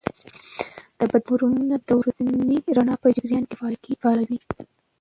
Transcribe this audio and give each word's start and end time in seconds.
د 0.97 1.01
بدن 1.11 1.23
هارمونونه 1.29 1.75
د 1.87 1.89
ورځني 1.99 2.57
رڼا 2.77 2.95
په 3.03 3.07
جریان 3.17 3.43
کې 3.83 3.93
فعاله 4.01 4.23
وي. 4.29 4.39